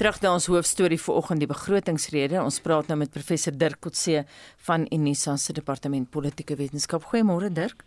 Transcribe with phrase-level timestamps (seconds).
[0.00, 2.38] Terug na ons hoofstorie vir oggend die begrotingsrede.
[2.40, 4.22] Ons praat nou met professor Dirk Kotse
[4.64, 7.04] van Unisa se departement politieke wetenskap.
[7.10, 7.84] Goeiemôre Dirk.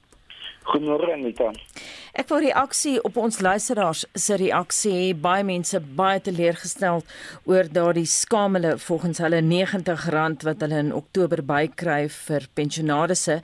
[0.64, 1.52] Goeiemôre Anita.
[2.14, 5.16] Ek wou reaksie op ons luisteraars se reaksie.
[5.18, 7.02] Baie mense baie teleurgestel
[7.50, 13.40] oor daardie skamele volgens hulle R90 wat hulle in Oktober bykry vir pensionaarsse.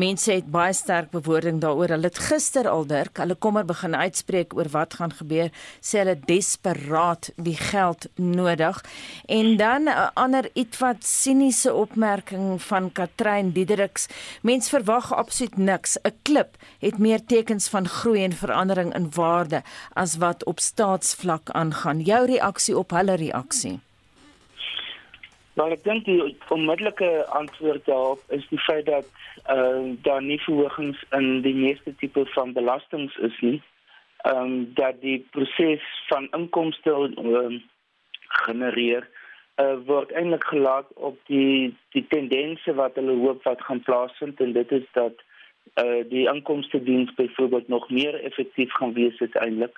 [0.00, 1.92] Mense het baie sterk bewoording daaroor.
[1.92, 5.52] Hulle het gister al dirk, hulle kommer begin uitspreek oor wat gaan gebeur.
[5.84, 8.80] Sê hulle desperaat die geld nodig.
[9.28, 14.08] En dan 'n ander ietwat siniese opmerking van Katrein Diedericks.
[14.42, 15.98] Mense verwag absoluut niks.
[16.00, 21.50] 'n Klip het meer tekens van groei en verandering in waarde as wat op staatsvlak
[21.50, 22.00] aangaan.
[22.00, 23.80] Jou reaksie op hulle reaksie?
[25.54, 29.06] Maar ek dink die onmiddellike antwoord daarop is die feit dat
[29.50, 33.60] uh, daar nie verhogings in die meeste tipe van belastings is nie.
[34.24, 37.62] Ehm um, dat die proses van inkomste um,
[38.46, 39.06] genereer
[39.60, 44.52] uh, word eintlik gelaat op die die tendense wat hulle hoop wat gaan plaasvind en
[44.56, 45.22] dit is dat
[45.74, 49.76] uh die inkomste diens byvoorbeeld nog meer effektief gaan wees uiteindelik.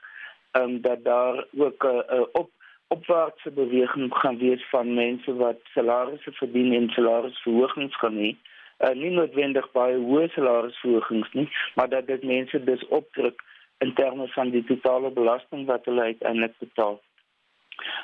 [0.52, 2.50] Um, dat daar ook 'n uh, uh, op
[2.88, 8.34] opwaartse beweging gaan wees van mense wat salarisse verdien en salarisverhogings gaan hê.
[8.78, 13.42] Uh nie noodwendig baie hoë salarisverhogings nie, maar dat dit mense dus opdruk
[13.78, 17.00] in terme van die totale belasting wat hulle uiteindelik betaal.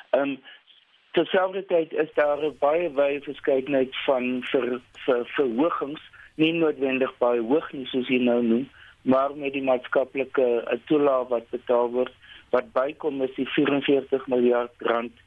[0.09, 0.41] Ehm um,
[1.11, 6.01] terselfdertyd is daar 'n baie wye verskeidenheid van vir vir verhogings
[6.35, 8.69] nie noodwendig baie hoog nie soos jy nou noem,
[9.01, 12.13] maar met die maatskaplike uh, toelaag wat betaal word,
[12.55, 15.23] wat bykom is die 44 miljard rand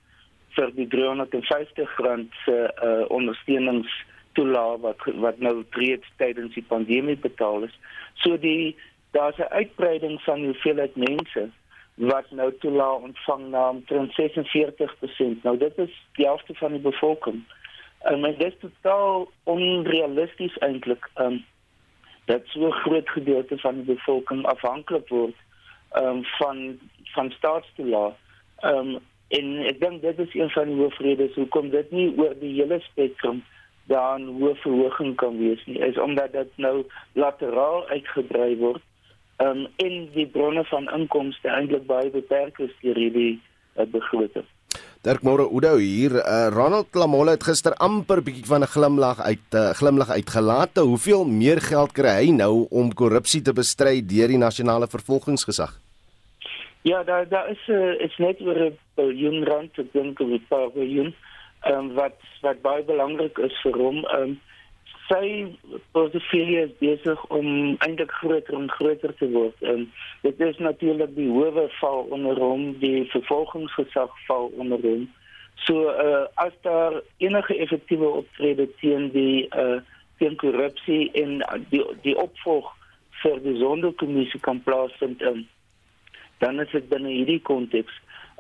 [0.57, 3.93] vir die 350 rand se uh, ondersteunings
[4.39, 7.77] toelaag wat wat nou reeds tydens die pandemie betaal is.
[8.23, 8.77] So die
[9.17, 11.49] daar's 'n uitbreiding van hoeveelheid mense
[11.97, 15.43] wat nou toelaag ontvang na omtrent 46%.
[15.43, 17.45] Nou dit is die helfte van die bevolking.
[17.99, 21.45] En dit is totaal onrealisties eintlik um
[22.25, 25.37] dat so 'n groot gedeelte van die bevolking afhanklik word
[25.93, 28.15] um van van staatstoelaag.
[28.63, 28.99] Um
[29.29, 32.81] en ek dink dit is een van die hoofredes hoekom dit nie oor die hele
[32.81, 33.45] spektrum
[33.87, 35.79] dan hoë verhoging kan wees nie.
[35.79, 38.83] Is omdat dit nou lateraal uitgebrei word.
[39.37, 43.41] Um en die bronne van inkomste eintlik baie beperk is deur hierdie
[43.77, 44.47] uh, begroting.
[45.07, 46.11] Dirk Moore Oudo hier.
[46.19, 50.79] Uh, Ronald Lamolle het gister amper bietjie van 'n glimlag uit uh, glimlag uitgelaat.
[50.83, 55.79] Hoeveel meer geld kry hy nou om korrupsie te bestry deur die nasionale vervolgingsgesag?
[56.83, 60.47] Ja, daar daar is uh, is net oor 'n biljoen rand te dink oor 'n
[60.49, 61.15] paar biljoen.
[61.71, 64.05] Um, wat wat baie belangrik is vir hom.
[64.05, 64.41] Um,
[65.09, 65.57] sy
[65.95, 69.63] portefeulje is besig om eintlik groter en groter te word.
[69.63, 69.87] En
[70.23, 75.07] dit is natuurlik die howe val onder hom, die vervolgingsgesag val onder hom.
[75.67, 79.79] So uh as daar enige effektiewe optrede teen die uh
[80.19, 81.39] teen korrupsie en
[81.71, 82.73] die die opvolg
[83.23, 85.47] vir die sonderkommissie kan plaasvind, um,
[86.39, 87.93] dan is dit binne hierdie konteks.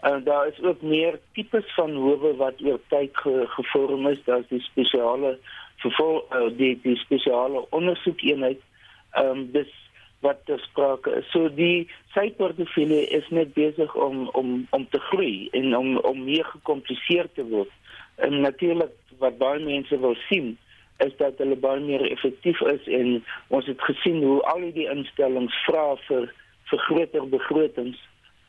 [0.04, 4.20] En uh, daar is ook meer tipes van howe wat oor tyd ge, gevorm is,
[4.24, 5.38] daar's die spesiale
[5.86, 8.62] vervol uh, die die spesiale ondersoekeenheid
[9.16, 9.72] ehm um, dis
[10.24, 11.26] wat ter sprake is.
[11.30, 16.44] So die syportefeulje is net besig om om om te groei en om om meer
[16.52, 17.72] gekompliseer te word.
[18.16, 20.56] En natuurlik wat baie mense wil sien
[21.04, 25.56] is dat hulle baie meer effektief is en ons het gesien hoe al die instellings
[25.68, 26.30] vra vir
[26.70, 27.98] vir groter begrotings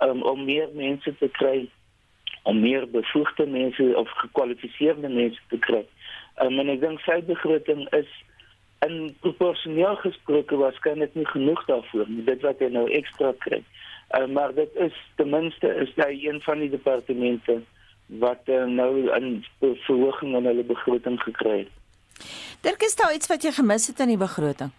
[0.02, 1.68] um, om meer mense te kry
[2.48, 5.84] om meer bevoegde mense of gekwalifiseerde mense te kry.
[6.44, 8.10] Um, en ek dink sy begroting is
[8.86, 13.64] in proporsioneel gesproke waarskynlik nie genoeg daarvoor nie dit wat hy nou ekstra kry.
[14.16, 17.60] Uh, maar dit is ten minste is hy een van die departemente
[18.24, 19.44] wat uh, nou 'n
[19.90, 21.74] verhoging in hulle begroting gekry het.
[22.62, 24.72] Daar is daar iets wat jy gemis het in die begroting.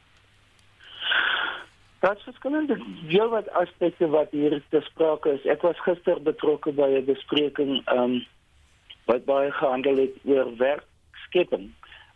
[2.01, 5.47] Daar's verskillende heel wat aspekte wat hier te sprake is.
[5.51, 8.27] Ek was gister betrokke by 'n bespreking um
[9.11, 10.87] wat baie gehandel het oor werk
[11.27, 11.73] skepping.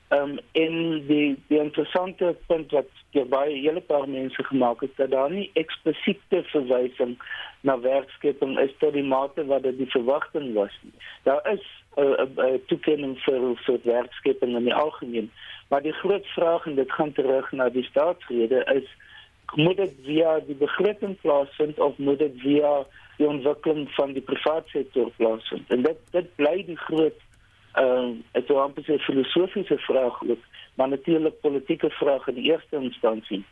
[0.09, 4.97] Ehm um, in die die interessante punt wat jy baie hele paar mense gemaak het
[4.97, 7.17] dat daar nie eksplisiete verwysing
[7.61, 10.93] na werkskepping is tot die mate wat dit die verwagting was nie.
[11.23, 11.65] Daar is
[11.97, 15.31] 'n uh, uh, uh, toekenning vir vir werkskepping in die algemeen,
[15.69, 18.89] maar die groot vraag en dit gaan terug na die staatsrede is
[19.55, 24.69] moet dit via die begroting plaasvind of moet dit via die ontwikkeling van die private
[24.69, 25.69] sektor plaasvind?
[25.69, 27.19] En dit dit bly die groot
[27.73, 30.43] ehm uh, dit is 'n filosofiese vraag ook,
[30.75, 33.45] maar natuurlik politieke vraag in die eerste instansie.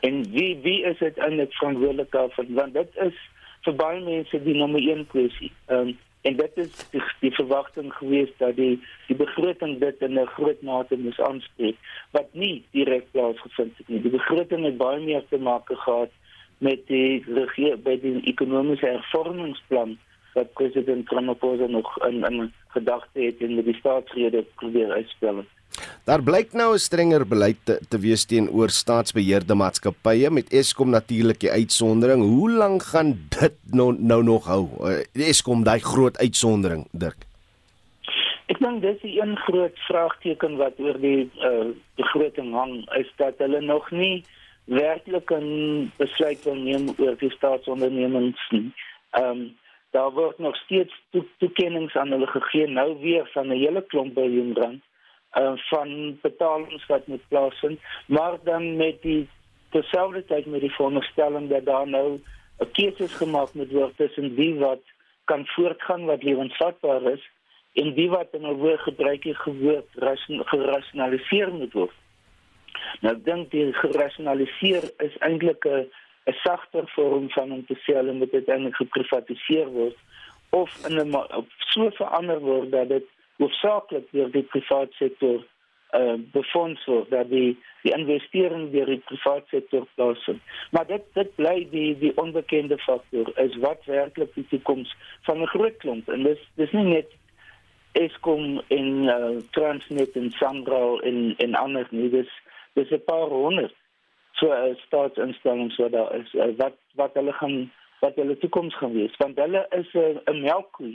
[0.00, 2.44] En wie wie is dit eintlik verantwoordelik daarvoor?
[2.48, 3.16] Want dit is
[3.62, 5.52] vir baie mense die nommer 1 kwessie.
[5.66, 10.18] Ehm um, En dit is die, die verwagting geweest dat die die begroting dit in
[10.20, 11.76] 'n groot mate moes aanspreek
[12.10, 14.00] wat nie direk plaasgevind het nie.
[14.00, 16.10] Die begroting het baie meer te maak gehad
[16.58, 19.98] met die regeer by die ekonomiese hervormingsplan
[20.34, 25.44] wat president Ramaphosa nog in in gedagte het en met die staatsrede probeer uitspel.
[26.04, 31.40] Daar blyk nou 'n strenger beleid te, te wees teenoor staatsbeheerde maatskappye met Eskom natuurlik
[31.40, 32.22] die uitsondering.
[32.22, 34.66] Hoe lank gaan dit nou nou nog hou?
[34.80, 37.22] Uh, Eskom daai groot uitsondering, Dirk.
[38.46, 43.38] Ek dink dis die een groot vraagteken wat oor die uh, begroting hang is dat
[43.38, 44.24] hulle nog nie
[44.64, 48.72] werklik 'n besluit wil neem oor die staatsondernemings nie.
[49.10, 49.56] Ehm um,
[49.92, 54.14] daar word nog steeds to toekennings aan hulle gegee nou weer van 'n hele klomp
[54.14, 54.82] biljoen rand
[55.38, 59.28] uh, van betalings wat moet plaasvind, maar dan met die
[59.70, 62.20] terselfdertyd met die voorstelling dat daar nou
[62.58, 64.82] 'n keuse gemaak moet word tussen wie wat
[65.24, 67.30] kan voortgaan wat lewensvatbaar is
[67.72, 69.88] en wie wat in 'n hoë gebruikie gewoord
[70.44, 71.96] gerasionaliseer moet word.
[73.00, 75.88] Nou ek dink die gerasionaliseer is eintlik 'n
[76.26, 79.96] 'n sagter vorm van om te sê hulle moet uiteindelik geprivatiseer word
[80.50, 81.10] of in 'n
[81.72, 83.06] so verander word dat dit
[83.38, 85.42] hoofsaaklik deur die private sektor
[85.92, 90.40] uh befonds word dat die die investering deur die private sektor plaasvind.
[90.70, 94.94] Maar dit dit bly die die onbekende faktor is wat werklik die toekoms
[95.28, 97.10] van 'n groot klomp en dis dis nie net
[97.92, 102.30] Eskom en uh, Transnet en Sandro en en ander nie dis
[102.72, 103.74] dis 'n paar honderd
[104.32, 108.92] so uh, staatsinstellings wat daar is uh, wat wat hulle gaan wat hulle toekoms gaan
[108.92, 110.94] wees want hulle is 'n uh, melkkoe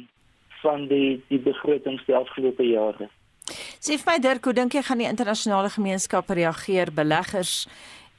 [0.61, 3.09] van die die begrotings die afgelope jare.
[3.79, 7.67] Sê vir my Dirk, hoe dink jy gaan die internasionale gemeenskap reageer beleggers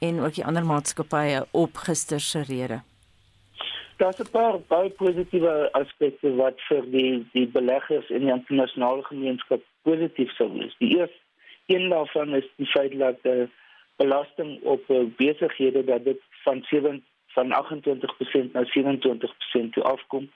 [0.01, 2.81] en ook die ander maatskappye op gister se rede?
[3.99, 9.61] Daar's 'n paar baie positiewe aspekte wat vir die die beleggers in die internasionale gemeenskap
[9.83, 10.75] positief sou wees.
[10.79, 11.19] Die eerste
[11.67, 13.49] een daarvan is die feit dat die
[13.97, 20.31] belasting op uh, besighede dat dit van 7 van 28% na 27% toe afkom.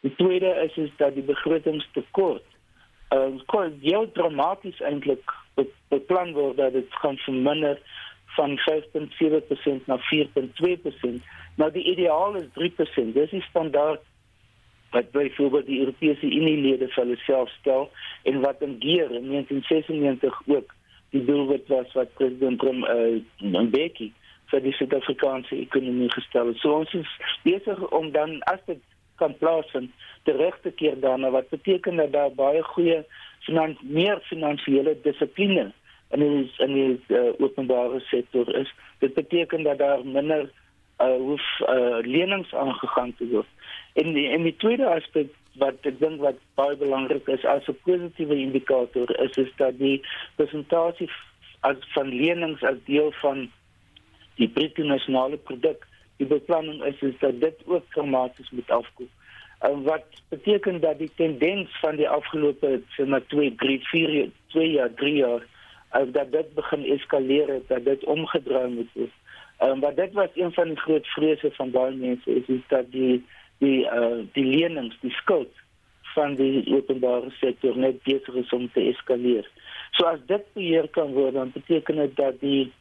[0.00, 2.44] Die tweede is is dat die begrotingstekort
[3.08, 5.30] ehm uh, kon heel dramaties eintlik
[5.88, 7.78] beplan word dat dit gaan verminder
[8.36, 11.22] van 5.7% na 4.2%.
[11.56, 13.12] Nou die ideaal is 3%.
[13.14, 14.02] Dis die standaard
[14.90, 17.88] wat byvoorbeeld die Europese Unie lede vir hulle self stel
[18.22, 20.74] en wat in Geer in 1996 ook
[21.10, 24.12] die doelwit was wat president Trump eh uh, Mbeki
[24.50, 26.58] vir die Suid-Afrikaanse ekonomie gestel het.
[26.62, 28.82] So ons is besig om dan as dit
[29.16, 29.90] kan plaasvind
[30.22, 33.04] te keer daarna wat beteken dat daar baie goeie
[33.46, 35.72] finans meer finansiële dissipline
[36.10, 38.74] in die in die uh, openbare sektor is.
[38.98, 40.50] Dit beteken dat daar minder
[41.00, 43.46] uh, hoef uh, lenings aangegaan te word.
[43.92, 47.78] En die en die tweede aspek wat ek dink wat baie belangrik is as 'n
[47.84, 50.00] positiewe indikator is is dat die
[50.36, 51.10] persentasie
[51.60, 53.50] as van lenings as deel van
[54.36, 55.86] die bruto nasionale produk
[56.16, 59.08] die beplanning is is dat dit ook dramaties moet afkoel.
[59.58, 64.94] En wat beteken dat die tendens van die afgelope sena 2 3 4 2 jaar
[64.94, 65.46] 3 jaar
[65.88, 69.14] as dat dit begin eskaleer het dat dit omgedraai moet word.
[69.58, 72.90] En wat dit was een van die groot vrese van baie mense is is dat
[72.92, 73.24] die
[73.58, 75.52] die uh die lenings, die skuld
[76.14, 79.48] van die openbare sektor net besig is om te eskaleer.
[79.96, 82.72] So as dit beheer kan word dan beteken dit dat die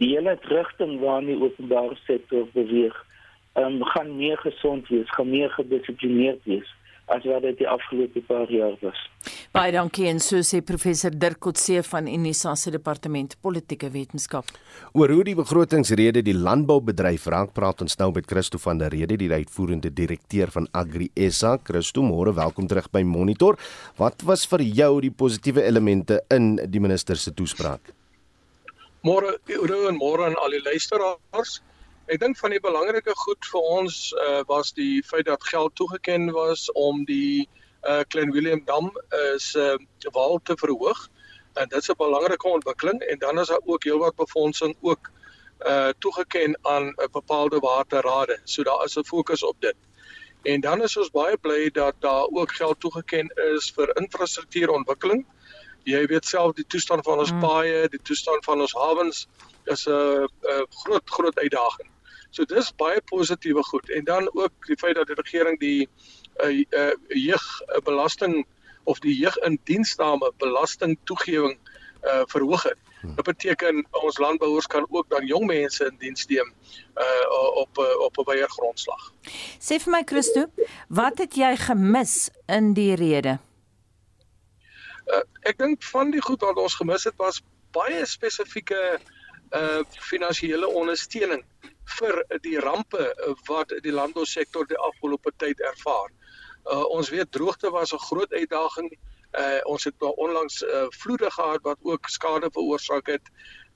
[0.00, 2.96] die hele rigting waarna die openbare sektor beweeg,
[3.56, 6.72] um, gaan meer gesond wees, gaan meer gedissiplineerd wees
[7.06, 8.98] as wat dit die afgelope paar jaar was.
[9.54, 14.50] Baie dankie en so sê professor Dirk Kotse van Unisa se departement politieke wetenskap.
[14.92, 19.18] Oor hoe die begrotingsrede die landboubedryf raak, praat ons nou met Christo van der Rede,
[19.22, 21.56] die uitvoerende direkteur van Agri SA.
[21.62, 23.60] Christo, môre, welkom terug by Monitor.
[24.00, 27.94] Wat was vir jou die positiewe elemente in die minister se toespraak?
[29.04, 31.60] Môre, Oudo en môre aan al die luisteraars.
[32.06, 36.30] Ek dink van die belangrike goed vir ons uh, was die feit dat geld toegeken
[36.32, 37.48] was om die
[37.84, 41.08] uh, Klein Willem Dam uh, se uh, wal te verhoog.
[41.54, 45.10] En dit is 'n belangrike ontwikkeling en dan is daar ook heelwat befondsing ook
[45.66, 48.40] uh toegeken aan 'n bepaalde waterrade.
[48.44, 49.76] So daar is 'n fokus op dit.
[50.42, 55.26] En dan is ons baie bly dat daar ook geld toegeken is vir infrastruktuurontwikkeling
[55.86, 57.42] jy weet self die toestand van ons mm.
[57.44, 59.26] paaie, die toestand van ons hawens
[59.70, 60.26] is 'n
[60.82, 61.90] groot groot uitdaging.
[62.30, 65.88] So dis baie positiewe goed en dan ook die feit dat die regering die
[66.44, 67.46] uh, uh, jeug
[67.84, 68.44] belasting
[68.84, 71.58] of die jeug indiensname belasting toegewing
[72.06, 72.78] uh verhoog het.
[73.16, 76.52] Dit beteken ons landbouers kan ook dan jong mense in diens neem
[76.94, 79.12] uh op op 'n baie grondslag.
[79.58, 80.46] Sê vir my Christo,
[80.88, 83.38] wat het jy gemis in die rede?
[85.06, 87.42] Uh, ek dink van die goed wat ons gemis het was
[87.76, 88.98] baie spesifieke
[89.54, 91.44] uh finansiële ondersteuning
[91.98, 93.04] vir die rampe
[93.46, 96.10] wat die landbousektor die afgelope tyd ervaar.
[96.66, 98.90] Uh ons weet droogte was 'n groot uitdaging.
[99.38, 103.22] Uh ons het onlangs uh vloede gehad wat ook skade veroorsaak het.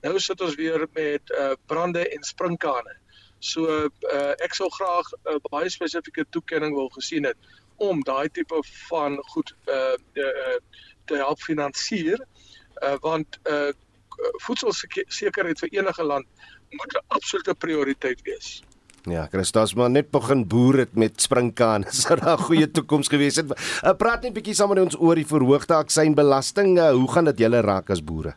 [0.01, 2.95] Nou sit ons weer met uh brande en sprinkane.
[3.39, 7.37] So uh ek sou graag 'n uh, baie spesifieke toekenning wil gesien het
[7.77, 10.57] om daai tipe van goed uh, uh
[11.05, 12.19] te help finansier.
[12.81, 13.71] Uh want uh
[14.45, 16.27] voedselsekerheid vir enige land
[16.69, 18.61] moet 'n absolute prioriteit wees.
[19.09, 21.85] Ja, Christus maar net begin boer het met springkaan.
[22.01, 23.49] Sou daar 'n goeie toekoms gewees het.
[23.83, 26.77] Uh, praat net bietjie saam met ons oor die verhoogde aksynbelasting.
[26.77, 28.35] Uh, hoe gaan dit julle raak as boere?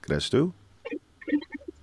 [0.00, 0.52] Christus?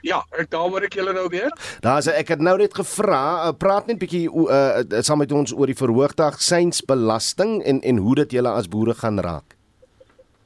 [0.02, 1.52] Ja, ek daaroor ek julle nou weer.
[1.86, 5.70] Daar's ek het nou net gevra, uh, praat net bietjie uh, saam met ons oor
[5.70, 9.56] die verhoogde aksynsbelasting en en hoe dit julle as boere gaan raak.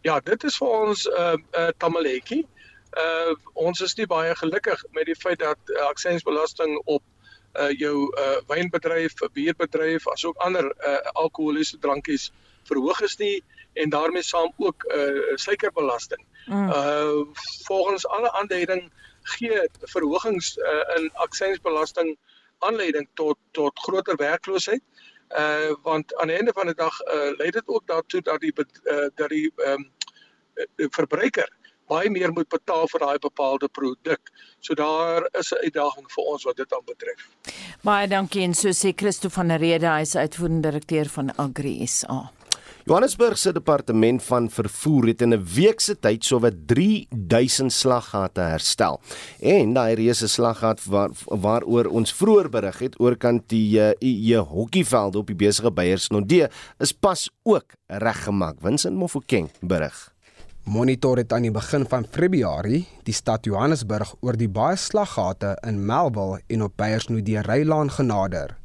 [0.05, 2.43] Ja, dit is vir ons 'n uh, uh, tamaletjie.
[2.95, 7.03] Uh ons is nie baie gelukkig met die feit dat uh, aksiesbelasting op
[7.59, 12.31] uh jou uh wynbedryf, bierbedryf, asook ander uh alkoholiese drankies
[12.67, 13.43] verhoog is nie
[13.73, 16.23] en daarmee saam ook uh suikerbelasting.
[16.47, 16.69] Mm.
[16.69, 17.25] Uh
[17.65, 18.91] volgens alle aanduiding
[19.33, 19.61] gee
[19.95, 22.15] verhogings uh, in aksiesbelasting
[22.59, 24.81] aanleiding tot tot groter werkloosheid
[25.41, 28.53] uh want aan die einde van die dag uh lei dit ook daartoe dat die
[28.57, 31.49] uh, dat die ehm um, verbruiker
[31.91, 34.31] baie meer moet betaal vir daai bepaalde produk.
[34.59, 37.27] So daar is 'n uitdaging vir ons wat dit aan betref.
[37.83, 41.87] Baie dankie en so sê Christo van der Rede, hy is uitvoerende direkteur van Agri
[41.87, 42.31] SA.
[42.85, 49.01] Johannesburg se departement van vervoer het in 'n week se tyd sowat 3000 slaggate herstel.
[49.39, 54.37] En daai reuse slaggat waar waaroor ons vroeër berig het oor kant die uh, IE
[54.37, 58.61] hokkievelde op die besige Beyersnodde is pas ook reggemaak.
[58.61, 60.13] Winsin Mofokeng berig.
[60.63, 65.85] Monitor het aan die begin van Februarie die stad Johannesburg oor die baie slaggate in
[65.85, 68.57] Melville en op Beyersnodde Rylaan genader.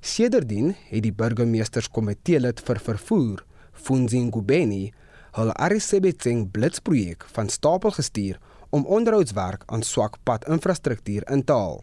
[0.00, 3.44] Sedertdien het die burgemeesterskomitee lid vir vervoer
[3.84, 4.92] Funzi Ngubeni
[5.36, 8.38] hul Arisebetseng blitsprojek van stapel gestuur
[8.72, 11.82] om onderhoudswerk aan swak padinfrastruktuur in te haal.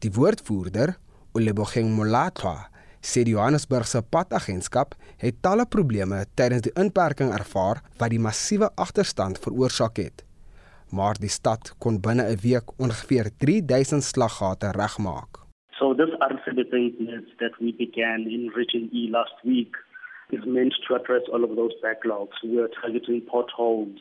[0.00, 0.96] Die woordvoerder,
[1.36, 2.70] Olebogeng Molatwa,
[3.04, 8.70] sê die Johannesburg se padagentskap het talle probleme tydens die inperking ervaar wat die massiewe
[8.80, 10.24] agterstand veroorsaak het.
[10.96, 15.44] Maar die stad kon binne 'n week ongeveer 3000 slaggate regmaak.
[15.78, 16.94] So this Arisebetseng
[17.38, 19.83] that we began in Region E last week
[20.30, 22.32] is meant to address all of those backlogs.
[22.42, 23.98] We're targeting potholes,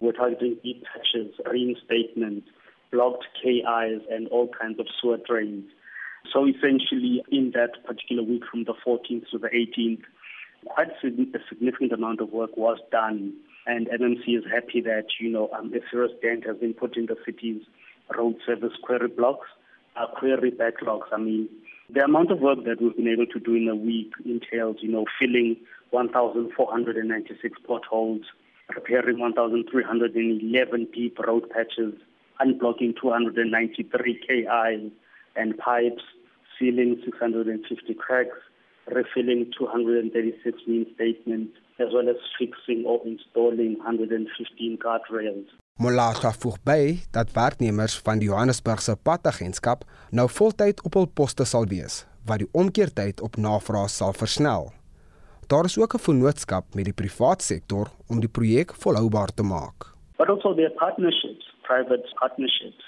[0.00, 2.44] we're targeting deep patches, reinstatement,
[2.90, 5.70] blocked KIs, and all kinds of sewer drains.
[6.32, 10.02] So essentially, in that particular week from the 14th to the 18th,
[10.66, 13.34] quite a significant amount of work was done.
[13.66, 17.06] And MMC is happy that, you know, um, a serious dent has been put in
[17.06, 17.62] the city's
[18.16, 19.48] road service query blocks,
[19.96, 21.06] uh, query backlogs.
[21.12, 21.48] I mean,
[21.94, 24.90] the amount of work that we've been able to do in a week entails, you
[24.90, 25.56] know, filling
[25.90, 28.22] 1,496 potholes,
[28.74, 31.94] repairing 1,311 deep road patches,
[32.40, 34.90] unblocking 293 KIs
[35.36, 36.02] and pipes,
[36.58, 38.38] sealing 650 cracks,
[38.86, 45.46] refilling 236 reinstatements, as well as fixing or installing 115 guardrails.
[45.80, 46.82] Molata voeg by
[47.16, 52.48] dat werknemers van die Johannesburgse padagentskap nou voltyd op hul poste sal wees wat die
[52.62, 54.68] omkeertyd op navraag sal versnel.
[55.48, 59.78] Daar is ook 'n vennootskap met die privaat sektor om die projek volhoubaar te maak.
[60.18, 62.84] But also there are partnerships, private partnerships.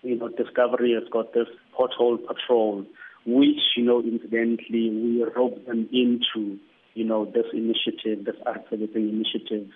[0.00, 2.84] You know, Discovery has got this pothole patrol,
[3.24, 6.40] which, you know, incidentally, we rope them into,
[6.92, 9.66] you know, this initiative, this articulating initiative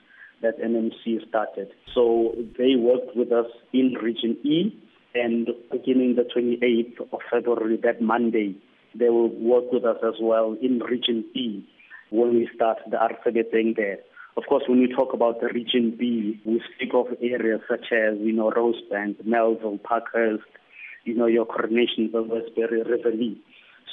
[0.42, 1.68] that NMC started.
[1.94, 4.72] So they worked with us in Region E,
[5.14, 8.56] and beginning the 28th of February, that Monday,
[8.94, 11.66] they will work with us as well in Region B
[12.10, 13.98] when we start the RCB thing there.
[14.36, 18.18] Of course, when we talk about the Region B, we speak of areas such as,
[18.20, 20.44] you know, Rosebank, Melville, Parkhurst,
[21.04, 23.36] you know, your Coronation, the Westbury, Riverlea.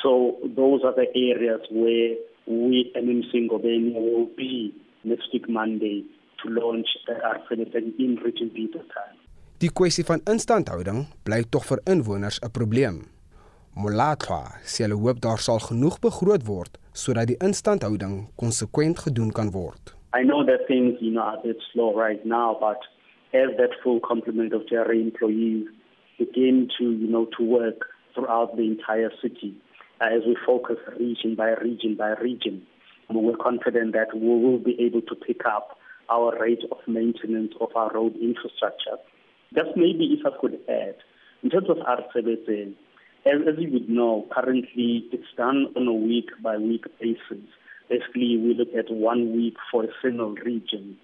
[0.03, 4.73] So those are the areas where we, MMC Ngobeni, will be
[5.03, 6.05] next week Monday
[6.41, 6.87] to launch
[7.23, 7.67] Arsenal
[7.97, 9.17] in Region B this time.
[9.57, 12.97] Die kwessie van instandhouding bly tog vir inwoners 'n probleem.
[13.75, 19.51] Molatwa sê hulle hoop daar sal genoeg begroot word sodat die instandhouding konsekwent gedoen kan
[19.51, 19.93] word.
[20.13, 22.81] I know that things, you know, are a bit slow right now, but
[23.33, 25.67] as that full complement of JRA employees
[26.17, 29.53] begin to, you know, to work throughout the entire city,
[30.01, 32.65] uh, as we focus region by region by region,
[33.09, 35.76] we're confident that we will be able to pick up
[36.09, 38.97] our rate of maintenance of our road infrastructure.
[39.53, 40.95] Just maybe if I could add,
[41.43, 42.73] in terms of RCBC,
[43.25, 47.43] as, as you would know, currently it's done on a week by week basis.
[47.89, 50.97] Basically, we look at one week for a single region.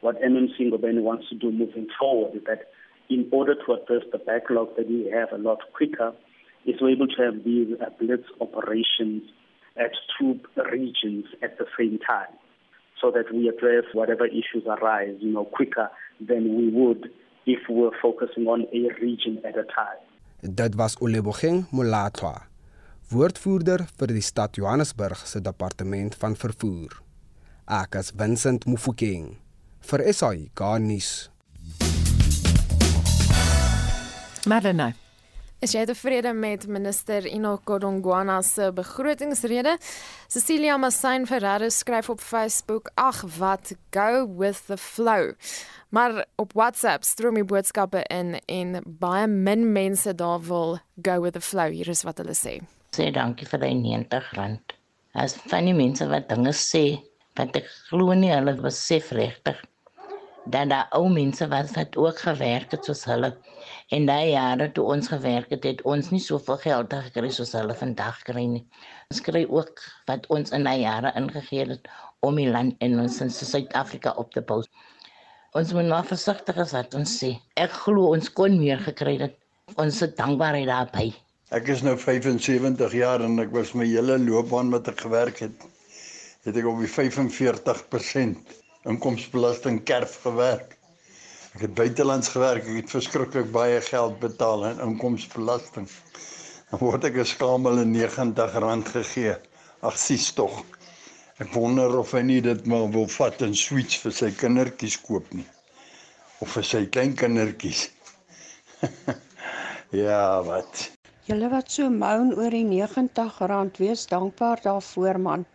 [0.00, 2.70] What MMC Ngobeni wants to do moving forward is that
[3.10, 6.12] in order to address the backlog that we have a lot quicker,
[6.66, 9.22] is we're able to have these uh, blitz operations
[9.76, 10.38] at two
[10.70, 12.28] regions at the same time
[13.00, 15.90] so that we address whatever issues arise, you know, quicker
[16.20, 17.10] than we would
[17.46, 20.02] if we were focusing on a region at a time.
[20.42, 22.46] Dit was Olebogeng Molatwa,
[23.10, 27.00] woordvoerder vir die stad Johannesburg se departement van vervoer.
[27.66, 29.32] Ek is Vincent Mufokeng
[29.90, 31.30] vir SAI Garnis.
[34.46, 35.07] Madeleine
[35.58, 39.72] Is jy tevrede met minister Enoch Godongwana se begrotingsrede?
[40.30, 45.32] Cecilia Massain Ferreira skryf op Facebook: "Ag, wat go with the flow."
[45.88, 51.32] Maar op WhatsApp stroom die boodskappe in en baie min mense daar wil go with
[51.32, 51.70] the flow.
[51.70, 52.60] Hier is wat hulle sê.
[52.94, 54.76] Sê dankie vir daai R90.
[55.14, 57.02] As van die mense wat dinge sê,
[57.34, 59.58] wat ek glo nie hulle besef regtig
[60.54, 63.30] dat daar ou mense was wat ook gewerk het soos hulle
[63.96, 67.76] en daai jare toe ons gewerk het, het ons nie soveel geld gekry soos hulle
[67.76, 68.64] vandag kry nie.
[69.12, 71.88] Ons kry ook wat ons in daai jare ingegee het
[72.26, 74.60] om die land en ons in Suid-Afrika op te bou.
[75.56, 77.32] Ons moet maar versigtig wees wat ons sê.
[77.56, 79.36] Ek glo ons kon meer gekry het.
[79.76, 81.10] Ons is dankbaarheid daarby.
[81.56, 85.68] Ek is nou 75 jaar en ek was my hele loopbaan wat ek gewerk het,
[86.44, 88.56] het ek op die 45%
[88.88, 90.76] inkomstebelasting kerf gewerk.
[91.56, 95.88] Ek het buitelands gewerk, ek het verskriklik baie geld betaal in inkomstebelasting.
[96.70, 99.36] Dan word ek 'n skamele R90 gegee.
[99.82, 100.64] Ag sies tog.
[101.38, 105.32] Ek wonder of hy nie dit maar wil vat en switch vir sy kindertjies koop
[105.32, 105.46] nie.
[106.42, 107.88] Of vir sy kleinkindertjies.
[110.04, 110.90] ja, wat?
[111.28, 115.46] Julle wat so moan oor die R90, wees dankbaar daarvoor man.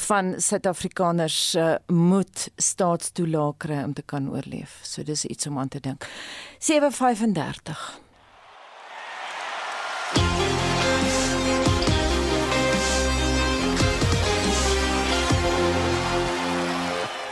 [0.09, 4.79] van Suid-Afrikaners uh, moet staatstoelaag kry om te kan oorleef.
[4.83, 6.07] So dis iets om aan te dink.
[6.59, 8.01] 735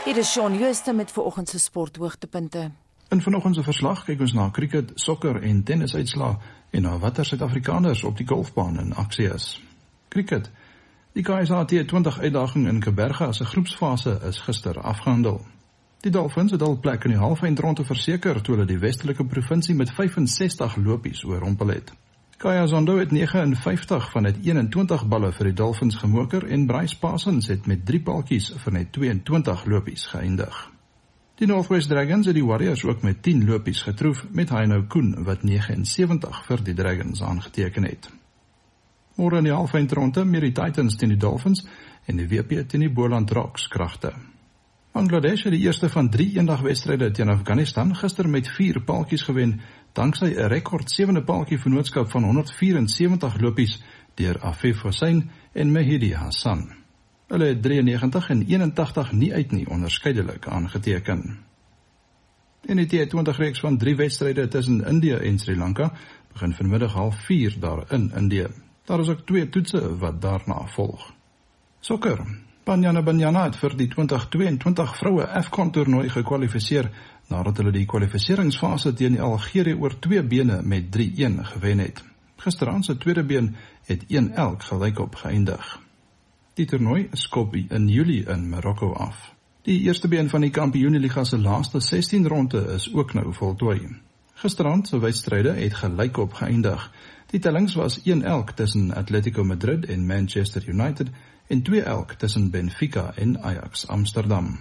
[0.07, 2.71] Dit is Shaun Jooste met vanoggend se sporthoogtepunte.
[3.09, 6.37] In vanoggend se verslag kyk ons na cricket, sokker en tennis uitslae
[6.71, 9.61] en na watter Suid-Afrikaners op die golfbaan in aksie is.
[10.09, 10.49] Cricket
[11.13, 15.45] Die KSA T20 uitdaging in Kaberga se groepsfase is gister afgehandel.
[16.01, 19.91] Die Dolphins het al plek in die halfeindronde verseker toe hulle die Westelike provinsie met
[19.91, 21.93] 65 lopies oorrompel het.
[22.37, 27.47] Kaya Zondo het 59 van net 21 balle vir die Dolphins gemoker en Bryce Parsons
[27.47, 30.59] het met 3 paltjies vir net 22 lopies geëindig.
[31.41, 35.43] Die Northwest Dragons het die Warriors ook met 10 lopies getroof met Heino Koen wat
[35.43, 38.09] 79 vir die Dragons aangeteken het.
[39.17, 41.63] Môre in die halfeindronde met die Titans teen die Dolphins
[42.05, 44.11] en die WP teen die Boland Rocks kragte.
[44.93, 49.59] Bangladesh het die eerste van 3 eendagwedstryde teen Afghanistan gister met 4 paaltjies gewen
[49.93, 53.81] danksy 'n rekord sewende paaltjie vennootskap van 174 lopies
[54.15, 56.69] deur Afif Hussein en Mehdi Hassan.
[57.27, 61.37] Hulle het 93 en 81 nie uit nie onderskeidelik aangeteken.
[62.65, 65.91] En die T20 reeks van 3 wedstryde tussen Indië en Sri Lanka
[66.33, 68.66] begin vanmiddag 04:30 daar in Indië.
[68.87, 71.13] Daar is ook twee toetse wat daarna volg.
[71.79, 72.21] Sokker.
[72.63, 76.87] Banyana Banyana het vir die 2022 vroue AFCON toernooi gekwalifiseer
[77.27, 81.99] nadat hulle die kwalifikasiefase teen Algerië oor twee bene met 3-1 gewen het.
[82.37, 83.55] Gisteraand se tweede been
[83.91, 85.79] het 1-1 gelykop geëindig.
[86.55, 89.33] Die toernooi skop in Julie in Marokko af.
[89.67, 93.81] Die eerste been van die Kampioenligga se laaste 16 ronde is ook nou voltooi.
[94.33, 96.91] Gisteraand se wedstryde het gelykop geëindig.
[97.27, 101.09] Die tellings was 1-1 tussen Atletico Madrid en Manchester United
[101.47, 104.57] en 2-1 tussen Benfica en Ajax Amsterdam.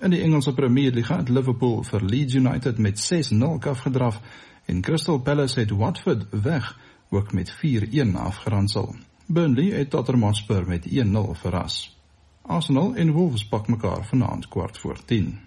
[0.00, 4.20] In die Engelse Premier League het Liverpool vir Leeds United met 6-0 afgedraf
[4.64, 8.94] en Crystal Palace het Watford weg ook met 4-1 afgeronsel.
[9.26, 10.90] Burnley het Tottenham Hotspur met 1-0
[11.32, 11.98] verras.
[12.42, 15.38] Arsenal en Wolves pak mekaar vanaand kwart voor 10.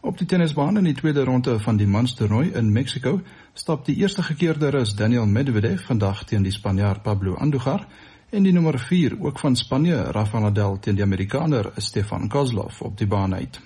[0.00, 3.20] Op die tennisbaan in die tweede ronde van die manstoernooi in Mexico
[3.54, 7.86] stap die eerste gekeerde rus Daniel Medvedev vandag teen die Spanjaard Pablo Andujar
[8.30, 12.98] en die nommer 4 ook van Spanje Rafael Nadal teen die Amerikaner Stefan Kozlov op
[12.98, 13.60] die baan uit.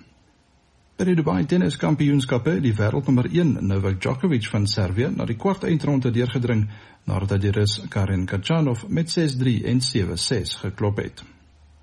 [0.96, 5.66] By die Dubai Tennis Kampioenskappe die wêreldnommer 1 Novak Djokovic van Servië na die kwart
[5.68, 6.68] eindronde deurgedring
[7.04, 11.24] nadat hy die Rus Karen Khachanov met 6-3 en 7-6 geklop het.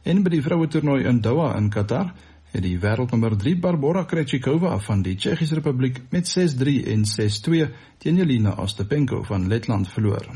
[0.03, 2.15] En by die vroue toernooi in Doha in Qatar
[2.51, 7.69] het die wêreldnommer 3 Barbora Krejcikova van die Tsjechiese Republiek met 6-3 en 6-2
[8.03, 10.27] teen Jelena Ostapenko van Letland verloor.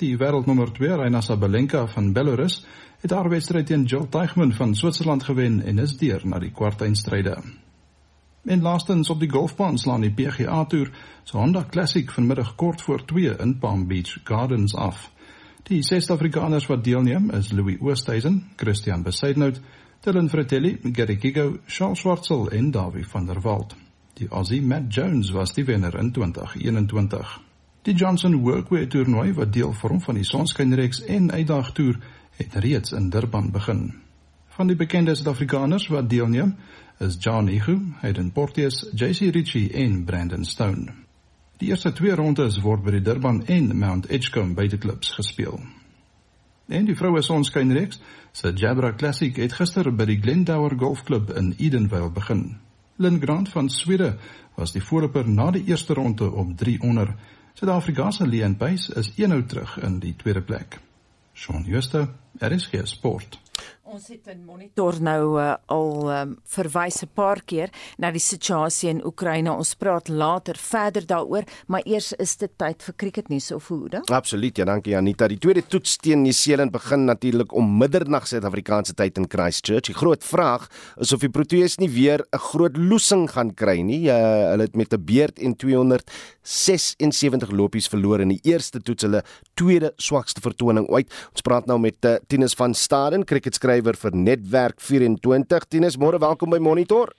[0.00, 2.64] Die wêreldnommer 2 Aryna Sabalenka van Belarus
[3.00, 7.42] het haar wedstryd teen Jill Teichmann van Switserland gewen en is deur na die kwartfinale.
[8.46, 10.90] En laastens op die golfbaan slaan die PGA Tour
[11.24, 15.10] se Honda Classic vanmiddag kort voor 2 in Palm Beach Gardens af.
[15.66, 19.60] Die ses Afrikaners wat deelneem is Louis Oosthuizen, Christian Besaidnout,
[20.00, 23.76] Dylan Fratelli, Gary Gigo, Charles Schwartzel en Davie van der Walt.
[24.18, 27.40] Die Aussie Matt Jones was die wenner in 2021.
[27.82, 31.98] Die Johnson Workwear toernooi wat deel vorm van die Sonskynreeks en Uitdag toer
[32.36, 33.94] het reeds in Durban begin.
[34.56, 36.56] Van die bekende Suid-Afrikaners wat deelneem
[36.98, 40.94] is John Ihu, Hayden Porteous, JC Ritchie en Brandon Stone.
[41.60, 45.60] Die eerste twee rondes word by die Durban en Mount Edgecombe buiteklubs gespeel.
[46.66, 48.00] En die vroue sonskynreeks
[48.34, 52.56] se Jabra Classic het gister by die Glendower Golfklub in Edenvale begin.
[52.98, 54.16] Lynn Grant van Swede
[54.56, 57.14] was die voorloper na die eerste ronde op 3 onder.
[57.54, 60.80] Suid-Afrikaanse Leon Pace is eenhou terug in die tweede plek.
[61.34, 62.08] Shaun Schuster,
[62.40, 63.38] RSG Sport.
[63.86, 67.70] Ons het in monitor nou uh, al um, verwys 'n paar keer
[68.02, 69.52] na die situasie in Oekraïne.
[69.52, 74.04] Ons praat later verder daaroor, maar eers is dit tyd vir cricketnuus of hoe dan?
[74.10, 75.28] Absoluut, ja, dankie Anita.
[75.28, 79.86] Die tweede toets teen Nieu-Seeland begin natuurlik om middernag Suid-Afrikaanse tyd in Christchurch.
[79.86, 80.66] Die groot vraag
[80.98, 84.08] is of die Proteas nie weer 'n groot loosing gaan kry nie.
[84.08, 89.22] Uh, hulle het met 'n beurt en 276 lopies verloor in die eerste toets, hulle
[89.54, 91.06] tweede swakste vertoning ooit.
[91.30, 95.68] Ons praat nou met uh, Tinus van Staden, cricketskrywer skrywer vir Netwerk 24.
[95.68, 97.12] Tinus, môre welkom by Monitor.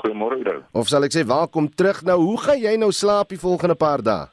[0.00, 0.58] Goeiemôre ou.
[0.80, 2.18] Of sal ek sê welkom terug nou.
[2.24, 4.26] Hoe gaan jy nou slaap die volgende paar dae?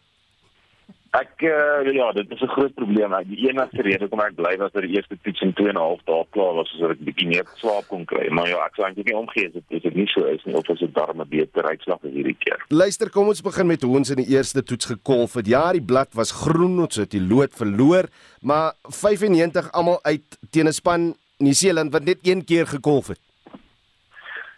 [1.16, 3.14] Ek uh, ja, dit is 'n groot probleem.
[3.30, 5.82] Die enigste rede hoekom ek bly was dat die eerste toets in 2 en 'n
[5.82, 8.30] half dae klaar was sodat ek bietjie meer slaap kon kry.
[8.30, 10.70] Maar ja, ek sou eintlik nie omgee as dit dit nie so is nie of
[10.70, 12.60] as dit darm 'n beter uitslag is hierdie keer.
[12.70, 15.48] Luister, kom ons begin met hoe ons in die eerste toets gekolf het.
[15.48, 18.10] Ja, die blad was groen, ons het die lood verloor,
[18.42, 23.20] maar 95 almal uit teen 'n span Nieu-Seeland wat net een keer gekolf het.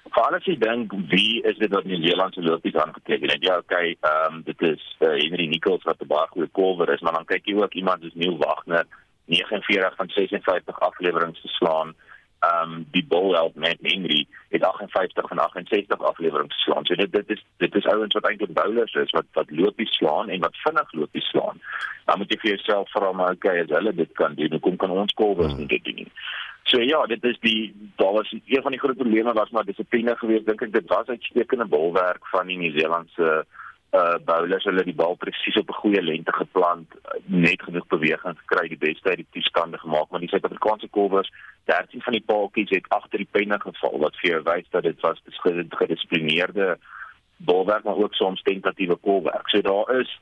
[0.10, 3.44] Veral as jy dink wie is dit wat Nieu-Seeland se lopies aangeteken het?
[3.44, 7.02] Ja, okay, ehm um, dit is uh, Henry Nichols wat 'n baie goeie kolwer is,
[7.02, 8.86] maar dan kyk jy ook iemand soos Neil Wagner,
[9.26, 11.94] 49 van 56 afleweringe geslaan.
[12.40, 16.86] Ehm um, die bowlheld met Henry het 58 van 68 afleweringe geslaan.
[16.86, 20.30] So dit dit is dit is ouens wat eintlik bowlers is wat wat lopies slaan
[20.30, 21.62] en wat vinnig lopies slaan.
[22.06, 24.90] Dan moet jy vir jouself vra maar okay, as hulle dit kan doen, hoekom kan
[24.90, 25.60] ons kolwers hmm.
[25.60, 26.12] nie dit doen nie?
[26.64, 30.16] So ja, dit is die daar was een van die groot probleme was maar dissipline
[30.16, 30.46] geweest.
[30.46, 33.46] Dink ek dit was uitstekende bolwerk van die Nieu-Seelandse
[33.90, 36.94] uh bowlers hulle die bal presies op 'n goeie lengte geplant
[37.26, 40.10] net genoeg beweging gekry die beste uit die toestande gemaak.
[40.10, 41.32] Maar die Suid-Afrikaanse kolwers
[41.66, 45.00] 13 van die paaltjies het agter die penne geval wat vir jou wys dat dit
[45.02, 45.22] was
[45.82, 46.78] gedissiplineerde
[47.38, 50.20] bolwerk maar ook soms tentatiewe kolwerk so daar is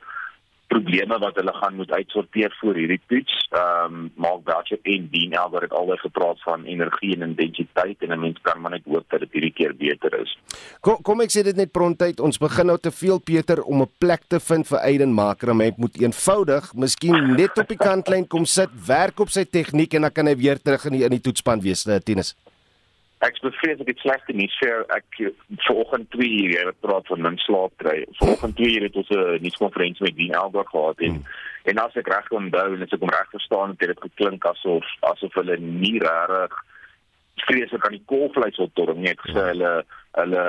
[0.68, 3.34] probleme wat hulle gaan moet uitsorteer voor hierdie toets.
[3.50, 8.12] Ehm um, Mark Boucher en Dean Elgar het albei gepraat van energie en intensiteit en
[8.12, 10.38] 'n mens kan maar net hoop dat dit hierdie keer beter is.
[10.80, 13.90] Kom kom ek sê dit net prontuit, ons begin nou te veel Pieter om 'n
[13.98, 15.60] plek te vind vir Aiden Makram.
[15.60, 20.02] Hy moet eenvoudig, miskien net op die kantlyn kom sit, werk op sy tegniek en
[20.02, 22.34] dan kan hy weer terug in die in die toetspan wees, uh, tennis.
[23.26, 25.20] Ek bevrees ek het slegte nuus vir ek
[25.66, 28.04] vanoggend 2 uur jy het praat van min slaap kry.
[28.20, 31.24] Vanoggend 2 uur het ons 'n nuuskonferensie met Dean Elgar gehad en hmm.
[31.70, 34.86] en as ek reg onthou en as ek hom reg verstaan het dit geklink asof
[35.00, 36.54] asof hulle nie regtig
[37.48, 39.14] vrees ek aan die kolvleis wil torring nie.
[39.14, 39.72] Ek sê hulle
[40.18, 40.44] hulle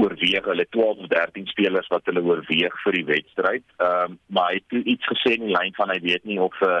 [0.00, 3.66] oorweeg hulle 12 of 13 spelers wat hulle oorweeg vir die wedstryd.
[3.76, 6.56] Ehm um, maar hy het iets gesê in die lyn van hy weet nie of
[6.60, 6.80] 'n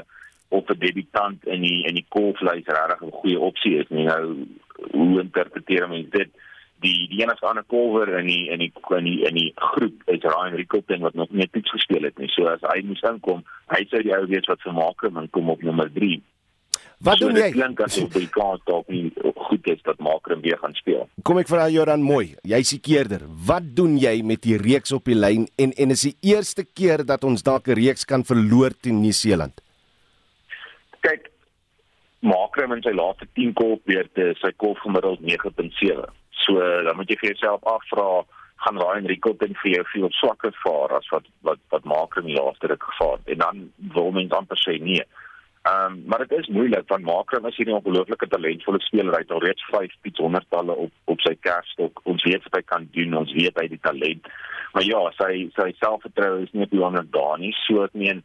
[0.50, 4.04] of 'n debutant in die in die kolvleis regtig 'n goeie opsie is nie.
[4.04, 4.46] Nou
[4.92, 6.30] hoe interpreteer mense dit?
[6.80, 10.22] Die die enigste ander kolwer in die in die in die in die groep is
[10.22, 12.28] Ryan Rickelton wat nog nie iets gespeel het nie.
[12.28, 15.62] So as hy moes inkom, hy sou die ou wees wat vermaak en kom op
[15.62, 16.22] nommer 3.
[17.00, 17.46] Wat so, doen jy?
[17.48, 19.08] Ek dink as jy kan dalk nie
[19.46, 21.08] goed is dat Makram weer gaan speel.
[21.24, 22.34] Kom ek vra jou dan mooi.
[22.44, 23.24] Jy's die keerder.
[23.46, 27.06] Wat doen jy met die reeks op die lyn en en is die eerste keer
[27.08, 29.60] dat ons dalk 'n reeks kan verloor teen Nieu-Seeland?
[31.06, 31.30] Kyk,
[32.20, 36.04] Makram in sy laaste 10 kolfbeurte, sy kolf gemiddeld 9.7.
[36.44, 38.08] So dan moet jy vir jouself afvra,
[38.64, 42.68] gaan Ryan Rickelton vir jou veel swakker vaar as wat wat wat Makram die laaste
[42.68, 43.32] ruk gevaar het?
[43.34, 43.62] En dan
[43.96, 45.04] wil mens amper sê nee.
[45.68, 49.14] Ehm um, maar dit is moeilik want Makram is hierdie ongelooflike talentvolle speler.
[49.16, 52.04] Hy het al reeds 5 Piet 100-talle op op sy kerststok.
[52.04, 53.16] Ons weet wat hy kan doen.
[53.22, 54.28] Ons weet hy het die talent.
[54.72, 57.52] Maar ja, sy sy selfvertroue is nie op die honderd daar nie.
[57.64, 58.24] So ek meen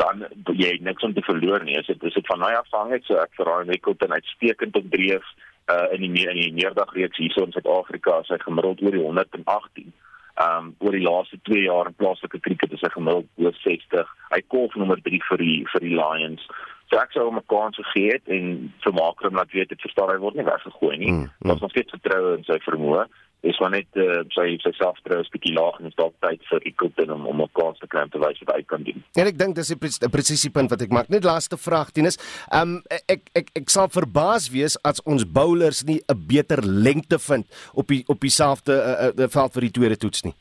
[0.00, 0.24] dan
[0.56, 1.78] jy niks om te verloor nie.
[1.86, 5.26] Dit is dit van nou afhangend so ek vir Ryan Nicholson uitstekend op dreef
[5.70, 9.04] uh, in die in die meerdag reeks hier in Suid-Afrika as hy gemiddeld oor die
[9.04, 9.92] 118.
[10.40, 14.12] Um oor die laaste 2 jaar in plaaslike krieket is hy gemiddeld oor 60.
[14.34, 16.46] Hy kolf nommer 3 vir die vir die Lions.
[16.90, 20.10] So ek sou hom 'n kans gegee het en vermaak hom laat weet dit verstaan
[20.10, 21.12] hy word nie weggegooi nie.
[21.12, 21.50] Mm, mm.
[21.50, 23.04] Ons nog steeds vertrou in sy vermoë
[23.42, 27.14] is maar net uh, sy sy selfvertroue bietjie laag en is dalk tyd vir Ekelton
[27.14, 29.02] om om 'n kans te kry om te wys wat hy kan doen.
[29.14, 31.08] En ek dink dis 'n presisie punt wat ek maak.
[31.08, 32.18] Net laaste vraag Tinus.
[32.52, 37.18] Ehm um, ek ek ek sal verbaas wees as ons bowlers nie 'n beter lengte
[37.18, 40.34] vind op die op dieselfde uh, uh, veld vir die tweede toets nie.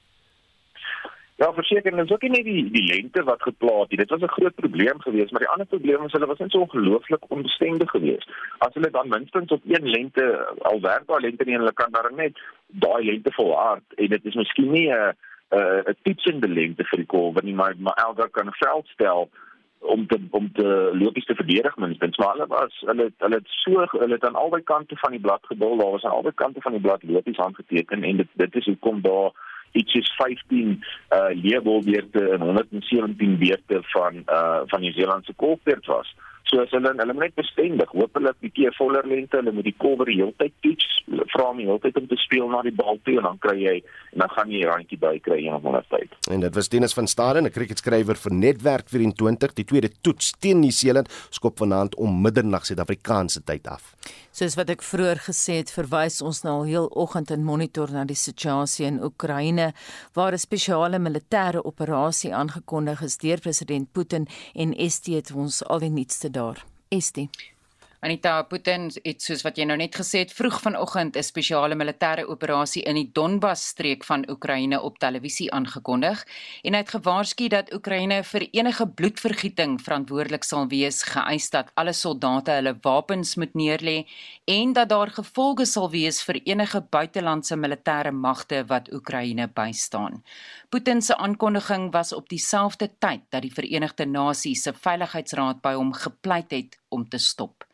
[1.40, 4.00] Ja, verseker, en dis ook nie die die lente wat geplaas het.
[4.02, 6.60] Dit was 'n groot probleem geweest, maar die ander probleem was hulle was net so
[6.60, 8.30] ongelooflik onbestendig geweest.
[8.58, 10.26] As hulle dan minstens op een lente
[10.62, 14.26] al werk daai lente nie en hulle kan daar net daai lente volhard en dit
[14.26, 15.16] is miskien nie 'n
[15.90, 19.30] 'n toetsende lente vir die kolwer nie, maar maar elke kan 'n veld stel
[19.80, 23.86] om te om te lopies te verdedig minstens maar hulle was hulle hulle het so
[23.92, 26.72] hulle het aan albei kante van die blad gebul daar was aan albei kante van
[26.72, 29.32] die blad lopies aangeteken en dit dit is hoekom daar
[29.72, 35.86] iets is 15 uh leerbolbeerte en 117 beerte van uh van New Zealand se kolfbeerd
[35.86, 36.16] was.
[36.50, 39.76] So as hulle hulle moet net bestendig, hopelik 'n bietjie voller lente, hulle moet die
[39.78, 40.88] cover die hele tyd toets,
[41.34, 43.58] vra hom die hele tyd om te speel na die bal toe en dan kry
[43.62, 43.76] jy
[44.14, 46.10] en dan gaan jy 'n randjie by kry een of ander tyd.
[46.32, 50.60] En dit was Dennis van Staden, 'n cricketskrywer vir Netwerk 24, die tweede toets teen
[50.60, 53.96] New Zealand skop vanaand om middernag Suid-Afrikaanse tyd af.
[54.32, 58.06] Soos wat ek vroeër gesê het, verwys ons nou al heel oggend in monitor na
[58.06, 59.74] die situasie in Oekraïne
[60.14, 65.80] waar 'n spesiale militêre operasie aangekondig is deur president Putin en ST het ons al
[65.80, 66.66] die nuutste daar.
[66.88, 67.30] Estie.
[68.00, 72.24] Anita Putin het soos wat jy nou net gesê het vroeg vanoggend 'n spesiale militêre
[72.32, 76.24] operasie in die Donbas streek van Oekraïne op televisie aangekondig
[76.64, 81.94] en hy het gewaarsku dat Oekraïne vir enige bloedvergieting verantwoordelik sal wees, geëis dat alle
[81.94, 84.08] soldate hulle wapens moet neerlê
[84.48, 90.24] en dat daar gevolge sal wees vir enige buitelandse militêre magte wat Oekraïne bystaan.
[90.70, 95.94] Putin se aankondiging was op dieselfde tyd dat die Verenigde Nasies se Veiligheidsraad by hom
[95.94, 97.66] gepleit het om te stop.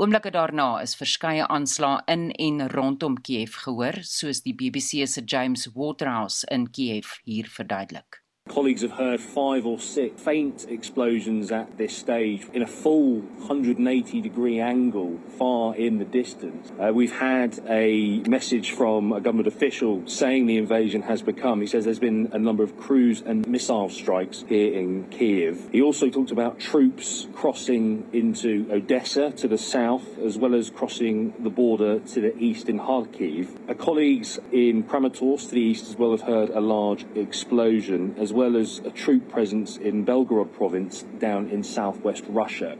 [0.00, 5.68] Oomblikke daarna is verskeie aanslae in en rondom Kiev gehoor, soos die BBC se James
[5.74, 8.19] Waterhouse in Kiev hier verduidelik.
[8.50, 14.20] Colleagues have heard five or six faint explosions at this stage in a full 180
[14.20, 16.72] degree angle far in the distance.
[16.76, 21.60] Uh, we've had a message from a government official saying the invasion has become.
[21.60, 25.68] He says there's been a number of cruise and missile strikes here in Kiev.
[25.70, 31.34] He also talked about troops crossing into Odessa to the south, as well as crossing
[31.38, 33.68] the border to the east in Kharkiv.
[33.68, 38.29] Our colleagues in Kramatorsk to the east as well have heard a large explosion as
[38.32, 42.76] well well as a troop presence in Belgorod province down in southwest Russia.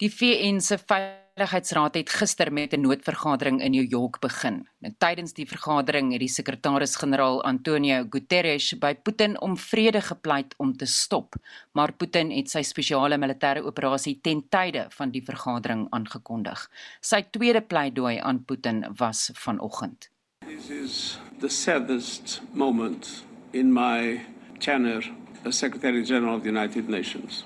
[0.00, 4.68] Die VN se Veiligheidsraad het gister met 'n noodvergadering in New York begin.
[4.78, 10.76] Nou tydens die vergadering het die sekretaris-generaal Antonio Guterres by Putin om vrede gepleit om
[10.76, 11.34] te stop,
[11.72, 16.70] maar Putin het sy spesiale militêre operasie ten tye van die vergadering aangekondig.
[17.00, 20.10] Sy tweede pleidooi aan Putin was vanoggend.
[20.46, 24.20] This is the saddest moment in my
[24.60, 25.02] tenure
[25.50, 27.44] Secretary General of the United Nations.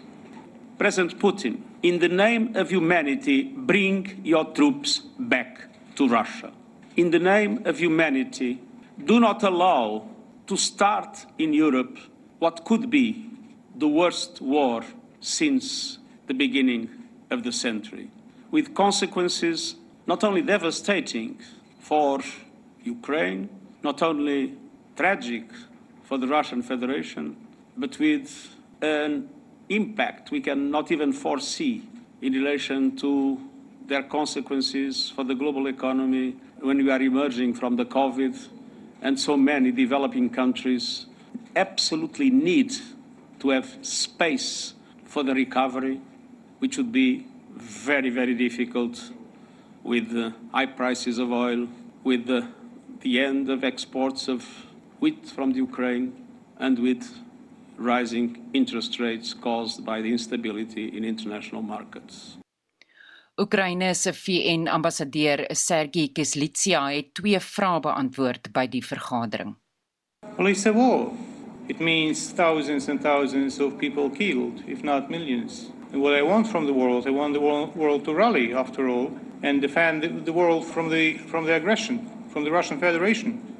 [0.78, 6.52] President Putin, in the name of humanity, bring your troops back to Russia.
[6.96, 8.60] In the name of humanity,
[9.04, 10.08] do not allow
[10.46, 11.98] to start in Europe
[12.40, 13.30] what could be
[13.76, 14.84] the worst war
[15.20, 16.90] since the beginning
[17.30, 18.10] of the century,
[18.50, 21.38] with consequences not only devastating
[21.78, 22.20] for
[22.82, 23.48] Ukraine,
[23.82, 24.54] not only
[24.96, 25.44] tragic
[26.04, 27.36] for the Russian Federation,
[27.76, 29.28] but with an
[29.68, 31.82] impact we cannot even foresee
[32.20, 33.40] in relation to
[33.86, 38.48] their consequences for the global economy when we are emerging from the COVID
[39.02, 41.06] and so many developing countries
[41.56, 42.72] absolutely need
[43.38, 46.00] to have space for the recovery,
[46.58, 49.10] which would be very, very difficult
[49.82, 51.68] with the high prices of oil,
[52.02, 52.48] with the,
[53.00, 54.63] the end of exports of
[55.04, 56.12] wheat from the Ukraine,
[56.58, 57.02] and with
[57.76, 62.38] rising interest rates caused by the instability in international markets.
[63.36, 69.54] Oekraïne se VN-ambassadeur Sergey Kislitsia het twee vrae beantwoord by die vergadering.
[70.38, 71.12] Well, it's a war.
[71.68, 75.70] It means thousands and thousands of people killed, if not millions.
[75.92, 79.10] And what I want from the world, I want the world to rally, after all,
[79.42, 83.53] and defend the world from the, from the aggression, from the Russian Federation.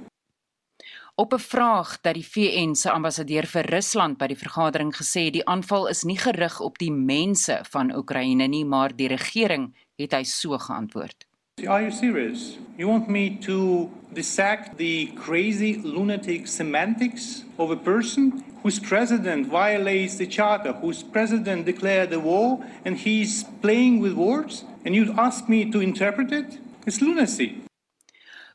[1.17, 5.33] Op 'n vraag dat die VN se ambassadeur vir Rusland by die vergadering gesê het
[5.33, 10.13] die aanval is nie gerig op die mense van Oekraïne nie, maar die regering, het
[10.13, 11.27] hy so geantwoord.
[11.67, 12.59] Are you serious?
[12.77, 20.17] You want me to dissect the crazy lunatic semantics of a person whose president violates
[20.17, 25.49] the charter, whose president declared the war and he's playing with words and you ask
[25.49, 26.59] me to interpret it?
[26.87, 27.65] It's lunacy.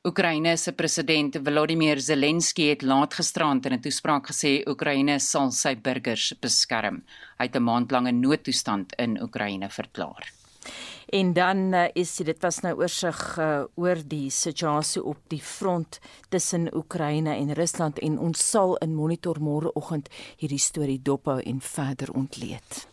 [0.09, 5.75] Oekraïne se president Volodymyr Zelensky het laat gisterand in 'n toespraak gesê Oekraïne sal sy
[5.75, 7.03] burgers beskerm.
[7.37, 10.33] Hy het 'n maandlange noodtoestand in Oekraïne verklaar.
[11.09, 15.99] En dan uh, is dit was nou oorsig uh, oor die situasie op die front
[16.29, 22.11] tussen Oekraïne en Rusland en ons sal in monitor môreoggend hierdie storie dophou en verder
[22.13, 22.87] ontleed.